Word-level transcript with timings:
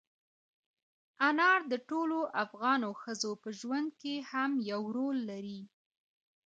انار 1.27 1.59
د 1.71 1.73
ټولو 1.89 2.19
افغان 2.43 2.81
ښځو 3.01 3.31
په 3.43 3.49
ژوند 3.59 3.89
کې 4.01 4.15
هم 4.31 4.51
یو 4.71 4.81
رول 4.95 5.17
لري. 5.31 5.61